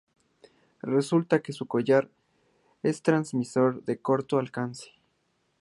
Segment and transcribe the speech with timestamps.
[0.81, 2.09] Resulta que su collar
[2.81, 4.93] es un transmisor de corto alcance.